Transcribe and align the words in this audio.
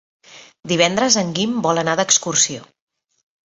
Divendres 0.71 1.19
en 1.23 1.31
Guim 1.37 1.55
vol 1.67 1.85
anar 1.85 1.97
d'excursió. 2.03 2.69